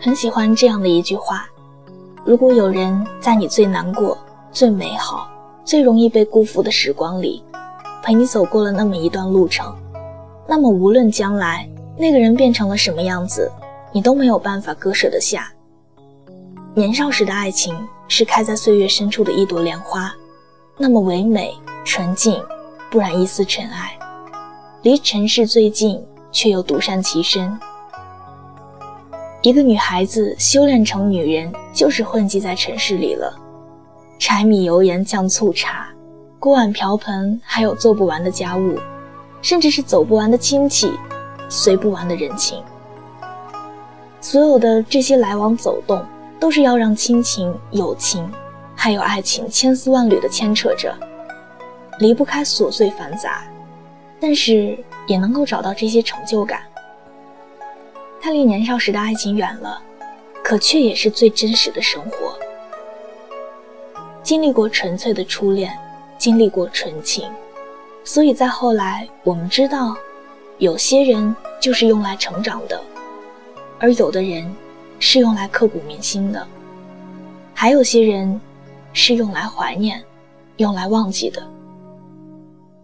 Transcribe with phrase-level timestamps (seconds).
[0.00, 1.48] 很喜欢这样的一句话：
[2.24, 4.16] 如果有人在你最难过、
[4.52, 5.28] 最美好、
[5.64, 7.42] 最容易被辜负的时光里，
[8.02, 9.74] 陪你走过了那么一段路程，
[10.46, 13.50] 那么无论将来那个人变成了什么样子，
[13.90, 15.52] 你都没有办法割舍得下。
[16.74, 17.76] 年少时的爱情
[18.06, 20.14] 是开在岁月深处的一朵莲花，
[20.76, 21.52] 那么唯美
[21.84, 22.40] 纯净，
[22.88, 23.98] 不染一丝尘埃，
[24.82, 27.58] 离尘世最近，却又独善其身。
[29.42, 33.32] 一个女孩子修炼成女人，就是混迹在城市里了。
[34.18, 35.86] 柴米油盐酱醋茶，
[36.40, 38.74] 锅碗瓢盆，还有做不完的家务，
[39.40, 40.90] 甚至是走不完的亲戚，
[41.48, 42.60] 随不完的人情。
[44.20, 46.04] 所有的这些来往走动，
[46.40, 48.28] 都是要让亲情、友情，
[48.74, 50.92] 还有爱情千丝万缕的牵扯着，
[52.00, 53.44] 离不开琐碎繁杂，
[54.18, 56.60] 但是也能够找到这些成就感。
[58.28, 59.80] 他离年少时的爱情远了，
[60.44, 62.38] 可却也是最真实的生活。
[64.22, 65.72] 经历过纯粹的初恋，
[66.18, 67.26] 经历过纯情，
[68.04, 69.96] 所以在后来，我们知道，
[70.58, 72.78] 有些人就是用来成长的，
[73.78, 74.54] 而有的人
[74.98, 76.46] 是用来刻骨铭心的，
[77.54, 78.38] 还有些人
[78.92, 80.04] 是用来怀念、
[80.58, 81.42] 用来忘记的。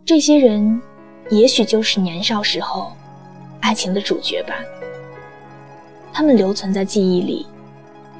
[0.06, 0.80] 这些人，
[1.28, 2.90] 也许就是年少时候
[3.60, 4.54] 爱情的主角吧。
[6.14, 7.44] 他们留存在记忆里，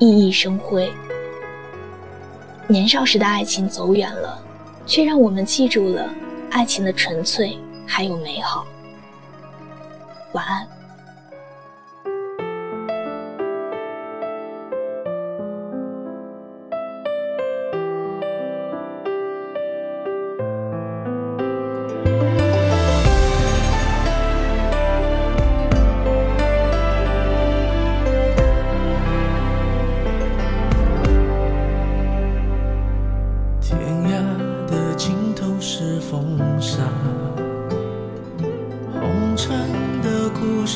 [0.00, 0.92] 熠熠生辉。
[2.66, 4.36] 年少时的爱情走远了，
[4.84, 6.10] 却让我们记住了
[6.50, 7.56] 爱情的纯粹
[7.86, 8.66] 还有美好。
[10.32, 10.73] 晚安。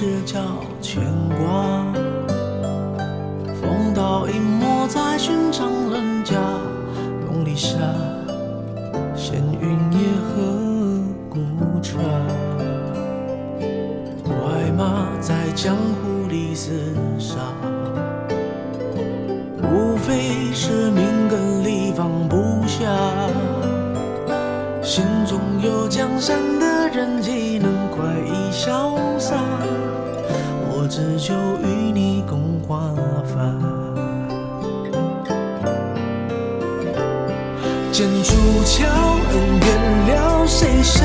[0.00, 0.38] 是叫
[0.80, 1.84] 牵挂，
[3.60, 6.36] 风刀隐没在寻常人家，
[7.26, 7.76] 东篱下，
[9.16, 11.40] 闲云野鹤孤
[11.82, 12.00] 船，
[14.22, 16.70] 快马在江湖里厮
[17.18, 17.34] 杀，
[19.64, 22.36] 无非是命根里放不
[22.68, 22.86] 下，
[24.80, 26.67] 心中有江山的
[31.28, 32.90] 就与你共华
[33.22, 33.52] 发，
[37.92, 38.34] 剑出
[38.64, 39.68] 鞘，恩怨
[40.08, 41.04] 了，谁笑？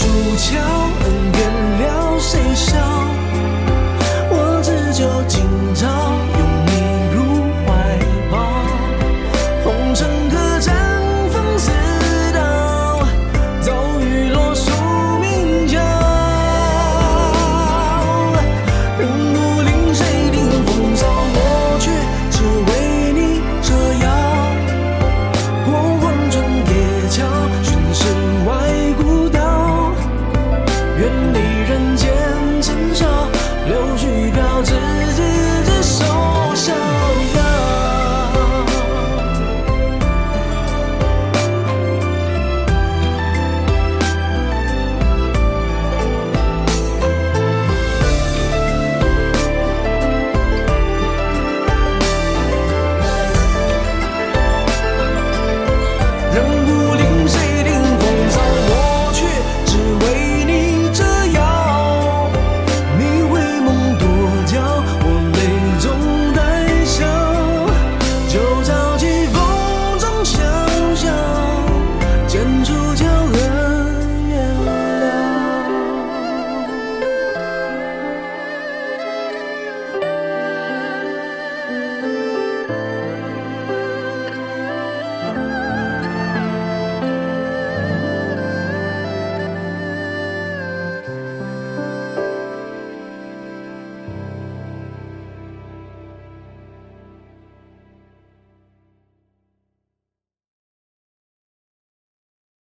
[0.00, 0.58] 剑出鞘，
[1.04, 1.40] 恩怨
[1.82, 3.09] 了，谁笑？
[32.00, 32.08] 剑
[32.62, 33.39] 成箫。